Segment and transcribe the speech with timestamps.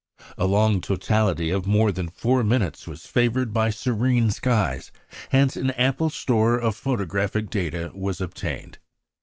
[0.35, 4.91] A long totality of more than four minutes was favoured by serene skies;
[5.29, 8.79] hence an ample store of photographic data was obtained.